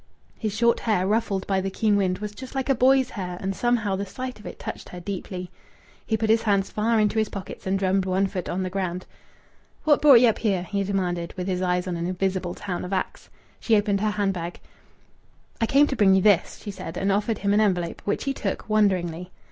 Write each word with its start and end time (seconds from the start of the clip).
His 0.39 0.51
short 0.57 0.79
hair, 0.79 1.05
ruffled 1.05 1.45
by 1.45 1.61
the 1.61 1.69
keen 1.69 1.95
wind, 1.95 2.17
was 2.17 2.31
just 2.33 2.55
like 2.55 2.69
a 2.69 2.73
boy's 2.73 3.11
hair 3.11 3.37
and 3.39 3.55
somehow 3.55 3.95
the 3.95 4.03
sight 4.03 4.39
of 4.39 4.47
it 4.47 4.57
touched 4.57 4.89
her 4.89 4.99
deeply. 4.99 5.51
He 6.07 6.17
put 6.17 6.31
his 6.31 6.41
hands 6.41 6.71
far 6.71 6.99
into 6.99 7.19
his 7.19 7.29
pockets 7.29 7.67
and 7.67 7.77
drummed 7.77 8.05
one 8.05 8.25
foot 8.25 8.49
on 8.49 8.63
the 8.63 8.71
ground. 8.71 9.05
"What 9.83 10.01
brought 10.01 10.19
ye 10.19 10.25
up 10.25 10.39
here?" 10.39 10.63
he 10.63 10.83
demanded, 10.83 11.35
with 11.37 11.45
his 11.45 11.61
eyes 11.61 11.87
on 11.87 11.97
an 11.97 12.07
invisible 12.07 12.55
town 12.55 12.83
of 12.83 12.91
Axe. 12.93 13.29
She 13.59 13.75
opened 13.77 14.01
her 14.01 14.09
hand 14.09 14.33
bag. 14.33 14.59
"I 15.61 15.67
came 15.67 15.85
to 15.85 15.95
bring 15.95 16.15
you 16.15 16.21
this," 16.23 16.57
she 16.63 16.71
said, 16.71 16.97
and 16.97 17.11
offered 17.11 17.37
him 17.37 17.53
an 17.53 17.61
envelope, 17.61 18.01
which 18.03 18.23
he 18.23 18.33
took, 18.33 18.67
wonderingly. 18.67 19.29